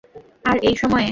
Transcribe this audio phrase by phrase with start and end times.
[0.45, 0.99] আর এই সময়ে?